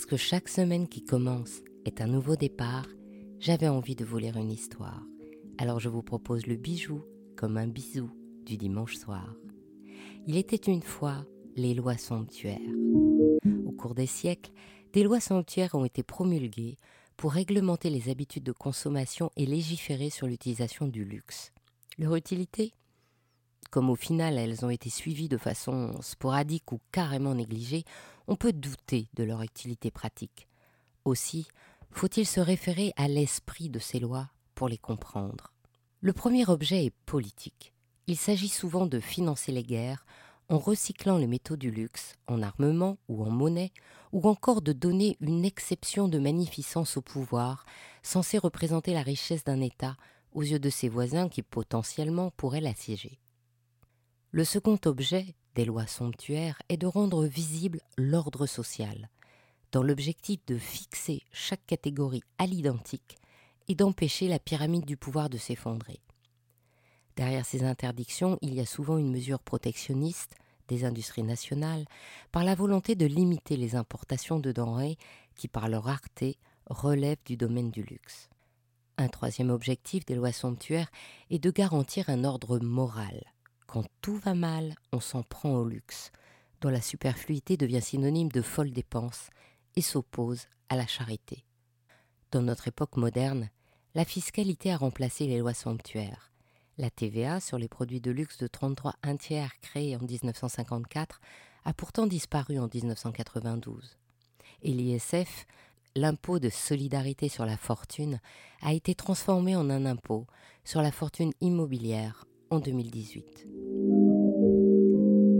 [0.00, 2.86] Parce que chaque semaine qui commence est un nouveau départ,
[3.38, 5.02] j'avais envie de vous lire une histoire.
[5.58, 7.02] Alors je vous propose le bijou
[7.36, 8.10] comme un bisou
[8.46, 9.34] du dimanche soir.
[10.26, 12.58] Il était une fois les lois somptuaires.
[13.66, 14.52] Au cours des siècles,
[14.94, 16.78] des lois somptuaires ont été promulguées
[17.18, 21.52] pour réglementer les habitudes de consommation et légiférer sur l'utilisation du luxe.
[21.98, 22.72] Leur utilité?
[23.70, 27.84] Comme au final elles ont été suivies de façon sporadique ou carrément négligée,
[28.30, 30.46] on peut douter de leur utilité pratique.
[31.04, 31.48] Aussi,
[31.90, 35.52] faut-il se référer à l'esprit de ces lois pour les comprendre
[36.00, 37.74] Le premier objet est politique.
[38.06, 40.06] Il s'agit souvent de financer les guerres
[40.48, 43.72] en recyclant les métaux du luxe en armement ou en monnaie,
[44.12, 47.64] ou encore de donner une exception de magnificence au pouvoir,
[48.04, 49.96] censé représenter la richesse d'un État
[50.32, 53.18] aux yeux de ses voisins qui potentiellement pourraient l'assiéger.
[54.30, 59.08] Le second objet des lois somptuaires est de rendre visible l'ordre social,
[59.72, 63.18] dans l'objectif de fixer chaque catégorie à l'identique
[63.68, 66.00] et d'empêcher la pyramide du pouvoir de s'effondrer.
[67.16, 70.34] Derrière ces interdictions, il y a souvent une mesure protectionniste
[70.68, 71.84] des industries nationales
[72.32, 74.96] par la volonté de limiter les importations de denrées
[75.34, 78.28] qui, par leur rareté, relèvent du domaine du luxe.
[78.96, 80.90] Un troisième objectif des lois somptuaires
[81.30, 83.24] est de garantir un ordre moral.
[83.70, 86.10] Quand tout va mal, on s'en prend au luxe,
[86.60, 89.30] dont la superfluité devient synonyme de folle dépense
[89.76, 91.44] et s'oppose à la charité.
[92.32, 93.48] Dans notre époque moderne,
[93.94, 96.32] la fiscalité a remplacé les lois somptuaires.
[96.78, 101.20] La TVA sur les produits de luxe de 33 un tiers créée en 1954
[101.64, 103.98] a pourtant disparu en 1992.
[104.62, 105.46] Et l'ISF,
[105.94, 108.18] l'impôt de solidarité sur la fortune,
[108.62, 110.26] a été transformé en un impôt
[110.64, 113.46] sur la fortune immobilière en 2018.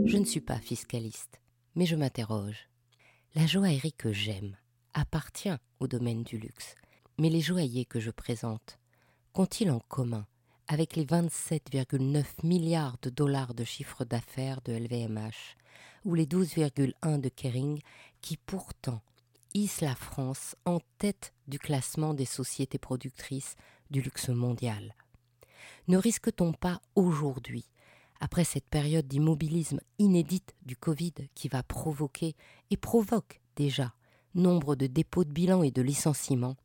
[0.07, 1.41] Je ne suis pas fiscaliste,
[1.75, 2.69] mais je m'interroge.
[3.35, 4.57] La joaillerie que j'aime
[4.95, 6.75] appartient au domaine du luxe,
[7.19, 8.79] mais les joailliers que je présente
[9.33, 10.27] qu'ont-ils en commun
[10.69, 15.57] avec les 27,9 milliards de dollars de chiffre d'affaires de LVMH
[16.05, 17.81] ou les 12,1 de Kering
[18.21, 19.03] qui pourtant
[19.53, 23.57] hissent la France en tête du classement des sociétés productrices
[23.91, 24.95] du luxe mondial?
[25.89, 27.67] Ne risque-t-on pas aujourd'hui
[28.21, 32.37] après cette période d'immobilisme inédite du Covid qui va provoquer
[32.71, 33.95] et provoque déjà
[34.35, 36.57] nombre de dépôts de bilan et de licenciements,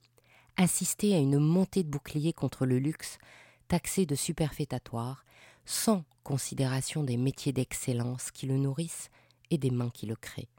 [0.57, 3.17] assister à une montée de boucliers contre le luxe,
[3.67, 5.25] taxé de superfétatoire,
[5.66, 9.09] sans considération des métiers d'excellence qui le nourrissent
[9.50, 10.50] et des mains qui le créent?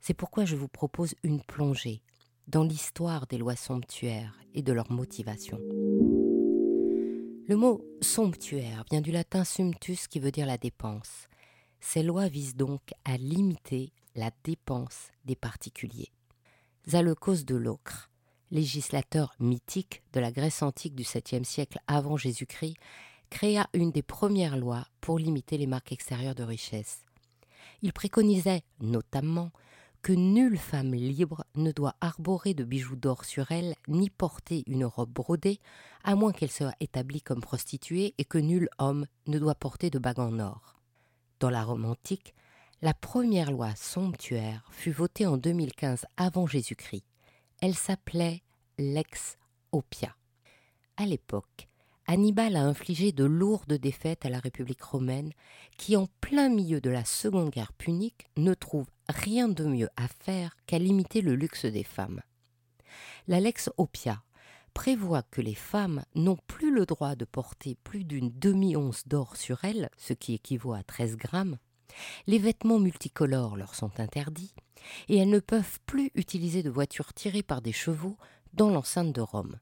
[0.00, 2.02] C'est pourquoi je vous propose une plongée
[2.48, 5.58] dans l'histoire des lois somptuaires et de leur motivation.
[7.48, 11.28] Le mot somptuaire vient du latin sumptus qui veut dire la dépense.
[11.78, 16.10] Ces lois visent donc à limiter la dépense des particuliers.
[16.88, 18.10] Zaleukos de Locre,
[18.50, 22.78] législateur mythique de la Grèce antique du 7e siècle avant Jésus-Christ,
[23.30, 27.04] créa une des premières lois pour limiter les marques extérieures de richesse.
[27.80, 29.52] Il préconisait notamment
[30.06, 34.84] que nulle femme libre ne doit arborer de bijoux d'or sur elle, ni porter une
[34.84, 35.58] robe brodée,
[36.04, 39.98] à moins qu'elle soit établie comme prostituée, et que nul homme ne doit porter de
[39.98, 40.76] bagues en or.
[41.40, 42.36] Dans la Rome antique,
[42.82, 47.04] la première loi somptuaire fut votée en 2015 avant Jésus-Christ.
[47.60, 48.44] Elle s'appelait
[48.78, 49.38] Lex
[49.72, 50.14] Opia.
[50.98, 51.66] À l'époque,
[52.08, 55.32] Hannibal a infligé de lourdes défaites à la République romaine,
[55.76, 60.06] qui en plein milieu de la Seconde Guerre punique ne trouve rien de mieux à
[60.08, 62.20] faire qu'à limiter le luxe des femmes.
[63.26, 64.22] La Lex Opia
[64.72, 69.64] prévoit que les femmes n'ont plus le droit de porter plus d'une demi-once d'or sur
[69.64, 71.58] elles, ce qui équivaut à 13 grammes,
[72.26, 74.54] les vêtements multicolores leur sont interdits,
[75.08, 78.16] et elles ne peuvent plus utiliser de voitures tirées par des chevaux
[78.52, 79.58] dans l'enceinte de Rome.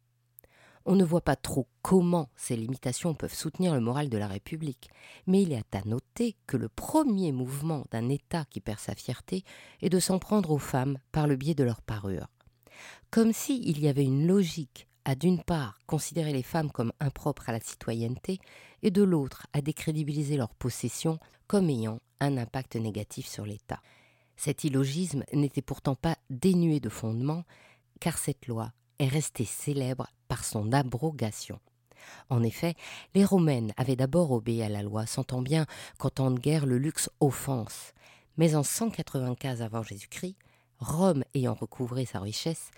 [0.87, 4.91] On ne voit pas trop comment ces limitations peuvent soutenir le moral de la République,
[5.27, 9.45] mais il est à noter que le premier mouvement d'un État qui perd sa fierté
[9.81, 12.29] est de s'en prendre aux femmes par le biais de leur parure.
[13.11, 17.53] Comme s'il y avait une logique à d'une part considérer les femmes comme impropres à
[17.53, 18.39] la citoyenneté
[18.83, 23.81] et de l'autre à décrédibiliser leur possession comme ayant un impact négatif sur l'État.
[24.37, 27.45] Cet illogisme n'était pourtant pas dénué de fondement,
[28.01, 31.59] car cette loi est restée célèbre par son abrogation.
[32.29, 32.75] En effet,
[33.15, 35.67] les Romaines avaient d'abord obéi à la loi, sentant bien
[35.99, 37.93] qu'en temps de guerre le luxe offense.
[38.37, 40.37] Mais en 195 avant Jésus-Christ,
[40.79, 42.71] Rome ayant recouvré sa richesse,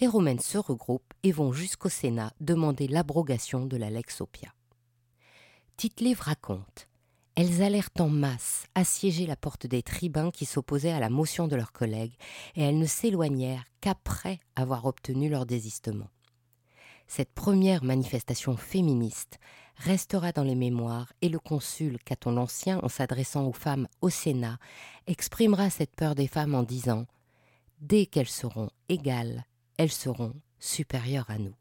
[0.00, 4.52] les Romaines se regroupent et vont jusqu'au Sénat demander l'abrogation de la Lex Opia.
[5.76, 6.88] Tite-Livre raconte
[7.36, 11.56] elles allèrent en masse assiéger la porte des tribuns qui s'opposaient à la motion de
[11.56, 12.14] leurs collègues,
[12.54, 16.08] et elles ne s'éloignèrent qu'après avoir obtenu leur désistement.
[17.06, 19.38] Cette première manifestation féministe
[19.76, 24.58] restera dans les mémoires et le consul Caton l'Ancien, en s'adressant aux femmes au Sénat,
[25.06, 27.06] exprimera cette peur des femmes en disant
[27.80, 29.44] Dès qu'elles seront égales,
[29.76, 31.54] elles seront supérieures à nous.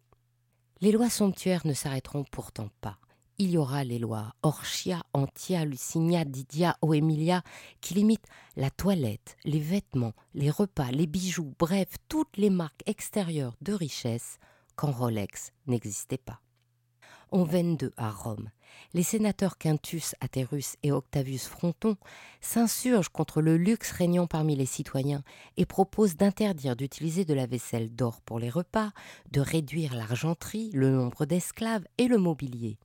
[0.79, 2.97] Les lois somptuaires ne s'arrêteront pourtant pas.
[3.39, 7.41] Il y aura les lois Orchia, Antia, Lucinia, Didia, Oemilia,
[7.81, 13.55] qui limitent la toilette, les vêtements, les repas, les bijoux, bref, toutes les marques extérieures
[13.61, 14.37] de richesse
[14.75, 16.41] quand Rolex n'existait pas.
[17.31, 18.51] En 22 à Rome,
[18.93, 21.97] les sénateurs Quintus Atterus et Octavius Fronton
[22.39, 25.23] s'insurgent contre le luxe régnant parmi les citoyens
[25.57, 28.91] et proposent d'interdire d'utiliser de la vaisselle d'or pour les repas,
[29.31, 32.77] de réduire l'argenterie, le nombre d'esclaves et le mobilier.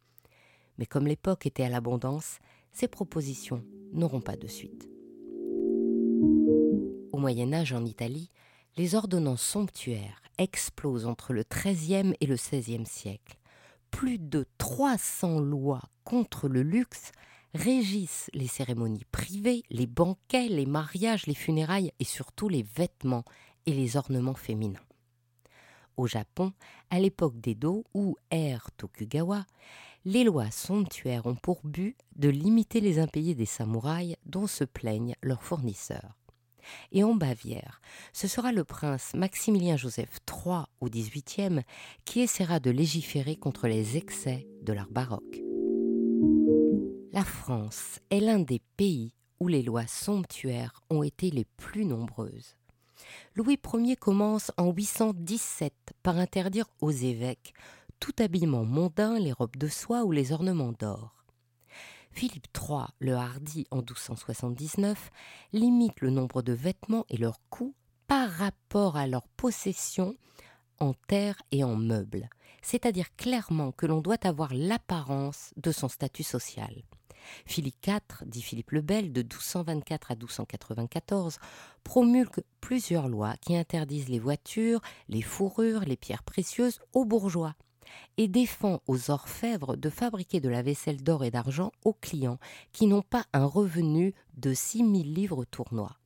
[0.79, 2.39] Mais comme l'époque était à l'abondance,
[2.73, 4.89] ces propositions n'auront pas de suite.
[7.13, 8.31] Au Moyen Âge en Italie,
[8.77, 13.39] les ordonnances somptuaires explosent entre le XIIIe et le XVIe siècle
[13.91, 17.13] plus de 300 lois contre le luxe
[17.55, 23.25] régissent les cérémonies privées, les banquets, les mariages, les funérailles et surtout les vêtements
[23.67, 24.85] et les ornements féminins.
[25.97, 26.53] Au Japon,
[26.91, 29.47] à l'époque d'Edo ou ère Tokugawa,
[30.08, 35.14] les lois somptuaires ont pour but de limiter les impayés des samouraïs dont se plaignent
[35.20, 36.16] leurs fournisseurs
[36.93, 37.82] et en Bavière,
[38.14, 41.60] ce sera le prince Maximilien-Joseph III au XVIIIe
[42.06, 45.43] qui essaiera de légiférer contre les excès de l'art baroque.
[47.12, 52.56] La France est l'un des pays où les lois somptuaires ont été les plus nombreuses.
[53.34, 55.72] Louis Ier commence en 817
[56.02, 57.55] par interdire aux évêques
[58.00, 61.25] tout habillement mondain, les robes de soie ou les ornements d'or.
[62.11, 65.11] Philippe III, le hardi en 1279,
[65.53, 67.75] limite le nombre de vêtements et leur coût
[68.06, 70.17] par rapport à leur possession
[70.81, 72.29] en terre et en meubles,
[72.62, 76.83] c'est-à-dire clairement que l'on doit avoir l'apparence de son statut social.
[77.47, 81.39] Philippe IV, dit Philippe le Bel, de 1224 à 1294,
[81.85, 87.55] promulgue plusieurs lois qui interdisent les voitures, les fourrures, les pierres précieuses aux bourgeois,
[88.17, 92.38] et défend aux orfèvres de fabriquer de la vaisselle d'or et d'argent aux clients
[92.73, 95.96] qui n'ont pas un revenu de 6000 livres tournois.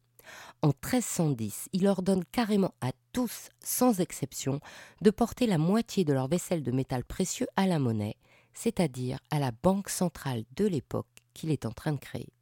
[0.62, 4.60] En 1310, il ordonne carrément à tous, sans exception,
[5.00, 8.16] de porter la moitié de leur vaisselle de métal précieux à la monnaie,
[8.54, 12.32] c'est-à-dire à la banque centrale de l'époque qu'il est en train de créer.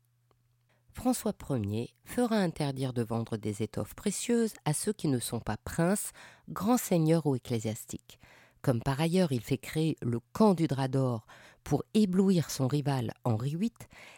[0.93, 5.57] François Ier fera interdire de vendre des étoffes précieuses à ceux qui ne sont pas
[5.57, 6.11] princes,
[6.49, 8.19] grands seigneurs ou ecclésiastiques,
[8.63, 11.27] comme par ailleurs il fait créer le camp du drap d'or
[11.65, 13.73] pour éblouir son rival Henri VIII,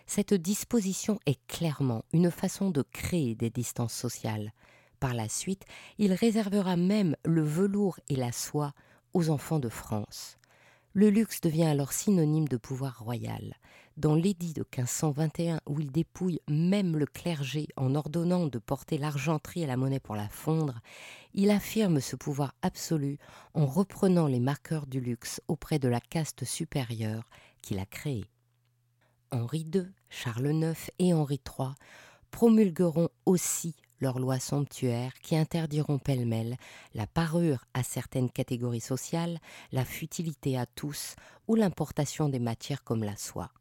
[0.06, 4.52] cette disposition est clairement une façon de créer des distances sociales.
[5.00, 5.64] Par la suite,
[5.98, 8.72] il réservera même le velours et la soie
[9.14, 10.38] aux enfants de France.
[10.94, 13.54] Le luxe devient alors synonyme de pouvoir royal.
[13.98, 19.62] Dans l'édit de 1521, où il dépouille même le clergé en ordonnant de porter l'argenterie
[19.62, 20.80] et la monnaie pour la fondre,
[21.34, 23.18] il affirme ce pouvoir absolu
[23.52, 27.28] en reprenant les marqueurs du luxe auprès de la caste supérieure
[27.60, 28.24] qu'il a créée.
[29.30, 31.68] Henri II, Charles IX et Henri III
[32.30, 36.56] promulgueront aussi leurs lois somptuaires qui interdiront pêle-mêle
[36.94, 39.38] la parure à certaines catégories sociales,
[39.70, 41.14] la futilité à tous
[41.46, 43.52] ou l'importation des matières comme la soie.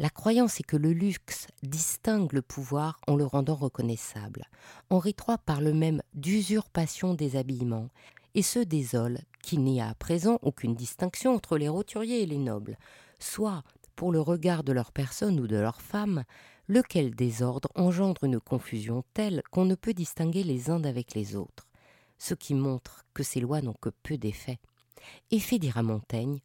[0.00, 4.44] La croyance est que le luxe distingue le pouvoir en le rendant reconnaissable.
[4.90, 7.88] Henri III parle même d'usurpation des habillements,
[8.36, 12.38] et ce désole qu'il n'y a à présent aucune distinction entre les roturiers et les
[12.38, 12.78] nobles,
[13.18, 13.64] soit
[13.96, 16.22] pour le regard de leur personne ou de leur femme,
[16.68, 21.66] lequel désordre engendre une confusion telle qu'on ne peut distinguer les uns d'avec les autres,
[22.18, 24.60] ce qui montre que ces lois n'ont que peu d'effet.
[25.32, 26.38] Et fait dire à Montaigne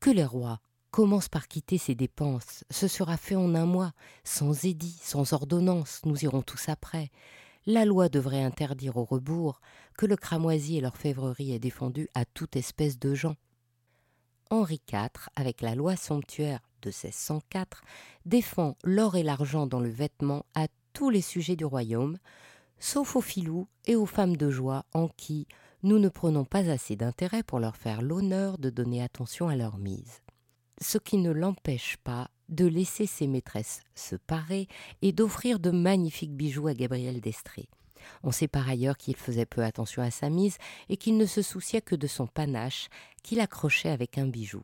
[0.00, 0.58] que les rois
[0.90, 3.92] commencent par quitter ces dépenses, ce sera fait en un mois,
[4.24, 7.10] sans édit, sans ordonnance, nous irons tous après.
[7.66, 9.60] La loi devrait interdire au rebours
[9.96, 13.36] que le cramoisi et l'orfèvrerie est défendu à toute espèce de gens.
[14.50, 17.82] Henri IV, avec la loi somptuaire de 1604
[18.24, 22.18] défend l'or et l'argent dans le vêtement à tous les sujets du royaume,
[22.78, 25.46] sauf aux filous et aux femmes de joie en qui
[25.82, 29.78] nous ne prenons pas assez d'intérêt pour leur faire l'honneur de donner attention à leur
[29.78, 30.22] mise.
[30.80, 34.68] Ce qui ne l'empêche pas de laisser ses maîtresses se parer
[35.02, 37.68] et d'offrir de magnifiques bijoux à Gabriel d'Estrée.
[38.22, 40.56] On sait par ailleurs qu'il faisait peu attention à sa mise
[40.88, 42.88] et qu'il ne se souciait que de son panache
[43.22, 44.62] qu'il accrochait avec un bijou.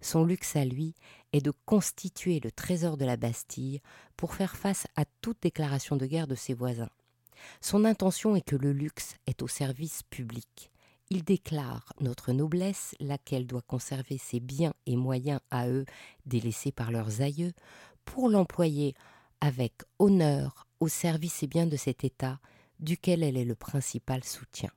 [0.00, 0.94] Son luxe à lui
[1.32, 3.80] est de constituer le trésor de la Bastille
[4.16, 6.90] pour faire face à toute déclaration de guerre de ses voisins.
[7.60, 10.70] Son intention est que le luxe est au service public.
[11.08, 15.84] Il déclare notre noblesse, laquelle doit conserver ses biens et moyens à eux
[16.24, 17.52] délaissés par leurs aïeux,
[18.04, 18.94] pour l'employer
[19.40, 22.40] avec honneur au service et bien de cet État
[22.80, 24.70] duquel elle est le principal soutien.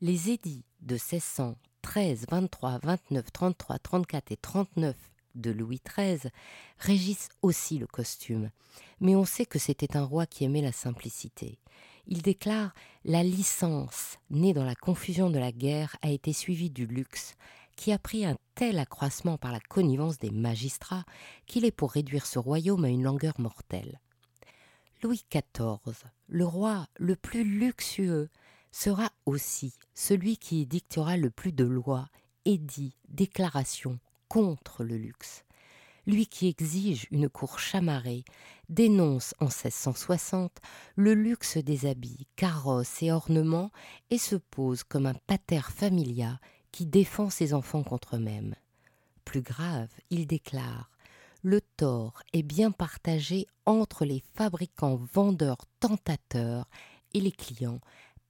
[0.00, 4.96] Les édits de 1613, 23, 29, 33, 34 et 39
[5.34, 6.30] de Louis XIII
[6.78, 8.50] régissent aussi le costume,
[9.00, 11.58] mais on sait que c'était un roi qui aimait la simplicité.
[12.06, 16.86] Il déclare La licence, née dans la confusion de la guerre, a été suivie du
[16.86, 17.34] luxe,
[17.76, 21.04] qui a pris un tel accroissement par la connivence des magistrats
[21.46, 24.00] qu'il est pour réduire ce royaume à une langueur mortelle.
[25.02, 28.28] Louis XIV, le roi le plus luxueux,
[28.70, 32.08] sera aussi celui qui dictera le plus de lois,
[32.44, 35.44] édits, déclarations contre le luxe.
[36.06, 38.24] Lui qui exige une cour chamarrée,
[38.68, 40.58] dénonce en 1660
[40.96, 43.70] le luxe des habits, carrosses et ornements
[44.10, 46.40] et se pose comme un pater familia
[46.72, 48.54] qui défend ses enfants contre eux-mêmes.
[49.24, 50.92] Plus grave, il déclare
[51.44, 56.68] le tort est bien partagé entre les fabricants vendeurs tentateurs
[57.14, 57.80] et les clients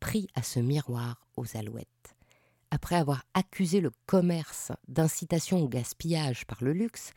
[0.01, 1.87] pris à ce miroir aux alouettes.
[2.71, 7.13] Après avoir accusé le commerce d'incitation au gaspillage par le luxe,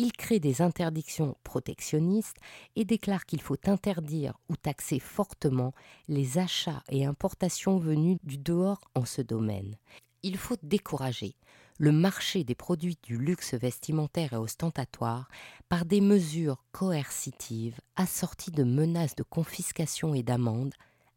[0.00, 2.38] il crée des interdictions protectionnistes
[2.74, 5.74] et déclare qu'il faut interdire ou taxer fortement
[6.08, 9.76] les achats et importations venus du dehors en ce domaine.
[10.22, 11.36] Il faut décourager
[11.78, 15.28] le marché des produits du luxe vestimentaire et ostentatoire
[15.68, 20.72] par des mesures coercitives assorties de menaces de confiscation et d'amende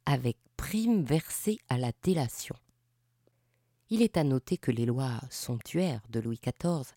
[0.05, 2.55] avec primes versées à la délation.
[3.89, 6.93] Il est à noter que les lois somptuaires de Louis XIV,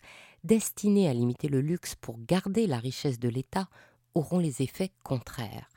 [0.47, 3.67] destinées à limiter le luxe pour garder la richesse de l'État,
[4.15, 5.69] auront les effets contraires.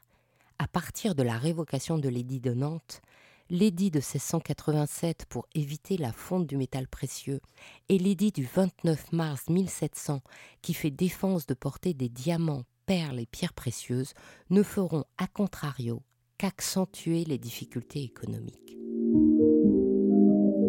[0.58, 3.02] À partir de la révocation de l'édit de Nantes,
[3.50, 7.40] l'édit de 1687 pour éviter la fonte du métal précieux
[7.88, 10.22] et l'édit du 29 mars 1700
[10.62, 14.14] qui fait défense de porter des diamants, perles et pierres précieuses
[14.50, 16.02] ne feront à contrario
[16.38, 18.76] qu'accentuer les difficultés économiques.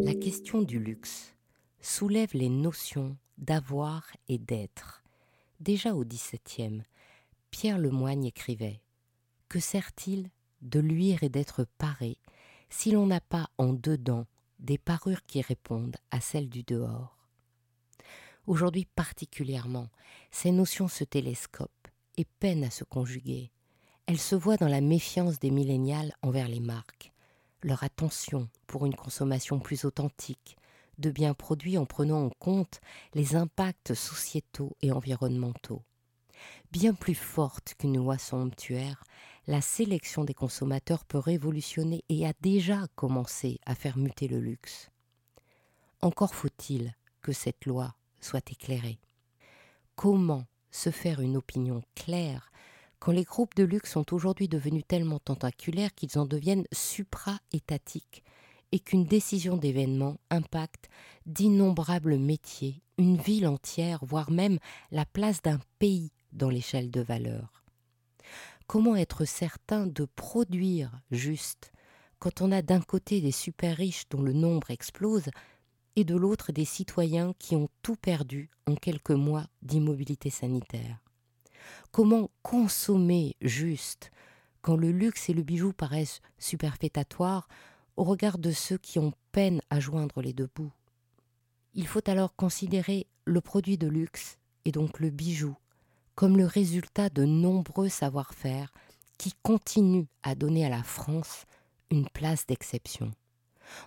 [0.04, 1.36] La question du luxe
[1.82, 5.04] soulève les notions d'avoir et d'être.
[5.60, 6.84] Déjà au XVIIe,
[7.50, 8.82] Pierre Lemoigne écrivait
[9.50, 10.30] Que sert-il
[10.62, 12.18] de luire et d'être paré
[12.70, 14.26] si l'on n'a pas en dedans
[14.60, 17.18] des parures qui répondent à celles du dehors?
[18.48, 19.90] Aujourd'hui particulièrement,
[20.32, 23.52] ces notions se télescopent et peinent à se conjuguer.
[24.06, 27.12] Elles se voient dans la méfiance des millénials envers les marques,
[27.64, 30.58] leur attention pour une consommation plus authentique,
[30.98, 32.82] de biens produits en prenant en compte
[33.14, 35.84] les impacts sociétaux et environnementaux.
[36.72, 39.04] Bien plus forte qu'une loi somptuaire,
[39.48, 44.90] la sélection des consommateurs peut révolutionner et a déjà commencé à faire muter le luxe.
[46.02, 49.00] Encore faut-il que cette loi soit éclairée.
[49.96, 52.52] Comment se faire une opinion claire
[53.00, 58.24] quand les groupes de luxe sont aujourd'hui devenus tellement tentaculaires qu'ils en deviennent supra-étatiques
[58.72, 60.90] et qu'une décision d'événement impacte
[61.26, 64.60] d'innombrables métiers, une ville entière, voire même
[64.92, 67.64] la place d'un pays dans l'échelle de valeur.
[68.68, 71.72] Comment être certain de produire juste
[72.20, 75.30] quand on a d'un côté des super riches dont le nombre explose
[75.96, 81.00] et de l'autre des citoyens qui ont tout perdu en quelques mois d'immobilité sanitaire?
[81.92, 84.12] Comment consommer juste
[84.62, 87.48] quand le luxe et le bijou paraissent superfétatoires
[87.98, 90.72] au regard de ceux qui ont peine à joindre les deux bouts
[91.74, 95.56] Il faut alors considérer le produit de luxe et donc le bijou
[96.16, 98.72] comme le résultat de nombreux savoir-faire
[99.18, 101.46] qui continuent à donner à la France
[101.90, 103.12] une place d'exception.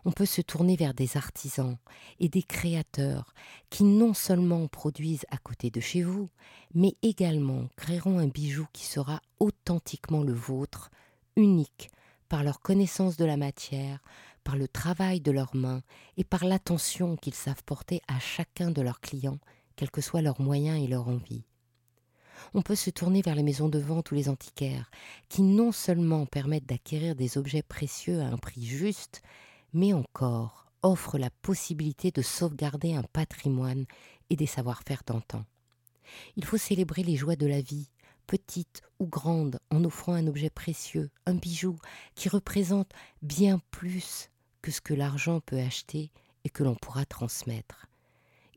[0.05, 1.77] On peut se tourner vers des artisans
[2.19, 3.35] et des créateurs
[3.69, 6.31] qui non seulement produisent à côté de chez vous,
[6.75, 10.91] mais également créeront un bijou qui sera authentiquement le vôtre,
[11.37, 11.91] unique
[12.29, 14.01] par leur connaissance de la matière,
[14.43, 15.83] par le travail de leurs mains
[16.17, 19.39] et par l'attention qu'ils savent porter à chacun de leurs clients,
[19.77, 21.45] quels que soient leurs moyens et leurs envies
[22.53, 24.91] on peut se tourner vers les maisons de vente ou les antiquaires,
[25.29, 29.23] qui non seulement permettent d'acquérir des objets précieux à un prix juste,
[29.73, 33.87] mais encore offrent la possibilité de sauvegarder un patrimoine
[34.31, 35.45] et des savoir-faire d'antan.
[36.37, 37.89] Il faut célébrer les joies de la vie,
[38.27, 41.79] petites ou grandes, en offrant un objet précieux, un bijou,
[42.15, 44.31] qui représente bien plus
[44.63, 46.11] que ce que l'argent peut acheter
[46.45, 47.87] et que l'on pourra transmettre.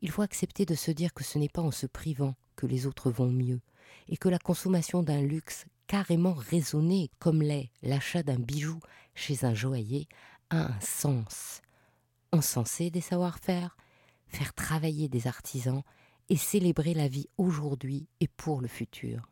[0.00, 2.86] Il faut accepter de se dire que ce n'est pas en se privant que les
[2.86, 3.60] autres vont mieux,
[4.08, 8.80] et que la consommation d'un luxe carrément raisonné comme l'est l'achat d'un bijou
[9.14, 10.06] chez un joaillier
[10.50, 11.62] a un sens.
[12.32, 13.76] Encenser des savoir-faire,
[14.28, 15.82] faire travailler des artisans
[16.28, 19.28] et célébrer la vie aujourd'hui et pour le futur.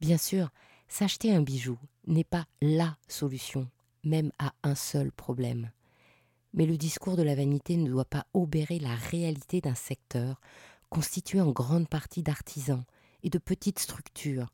[0.00, 0.50] Bien sûr,
[0.88, 3.68] s'acheter un bijou n'est pas LA solution,
[4.04, 5.70] même à un seul problème.
[6.54, 10.40] Mais le discours de la vanité ne doit pas obérer la réalité d'un secteur
[10.88, 12.84] constitué en grande partie d'artisans
[13.22, 14.48] et de petites structures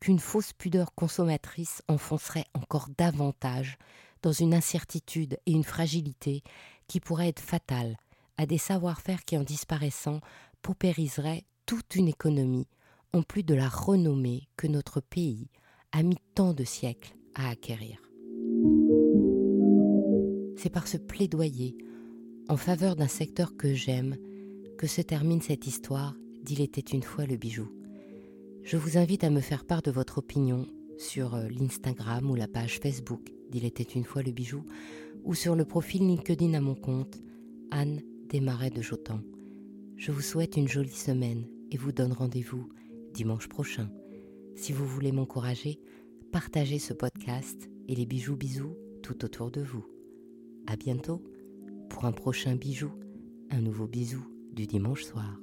[0.00, 3.76] qu'une fausse pudeur consommatrice enfoncerait encore davantage
[4.22, 6.42] dans une incertitude et une fragilité
[6.86, 7.96] qui pourraient être fatales
[8.36, 10.20] à des savoir-faire qui, en disparaissant,
[10.62, 12.68] paupériseraient toute une économie,
[13.12, 15.48] en plus de la renommée que notre pays
[15.92, 17.98] a mis tant de siècles à acquérir.
[20.56, 21.76] C'est par ce plaidoyer
[22.48, 24.16] en faveur d'un secteur que j'aime
[24.78, 27.68] que se termine cette histoire d'Il était une fois le bijou.
[28.62, 30.66] Je vous invite à me faire part de votre opinion
[30.98, 34.64] sur euh, l'Instagram ou la page Facebook d'Il était une fois le bijou
[35.24, 37.20] ou sur le profil LinkedIn à mon compte
[37.70, 39.20] Anne Desmarais de Jotan.
[39.96, 42.68] Je vous souhaite une jolie semaine et vous donne rendez-vous
[43.12, 43.90] dimanche prochain.
[44.54, 45.80] Si vous voulez m'encourager,
[46.32, 49.84] partagez ce podcast et les bijoux bisous tout autour de vous.
[50.66, 51.22] À bientôt
[51.88, 52.92] pour un prochain bijou,
[53.50, 55.38] un nouveau bisou du dimanche soir.